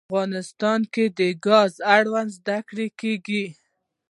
افغانستان 0.09 0.79
کې 0.93 1.05
د 1.19 1.19
ګاز 1.45 1.71
په 1.79 1.85
اړه 1.97 2.21
زده 2.35 2.57
کړه 2.67 2.87
کېږي. 2.99 3.45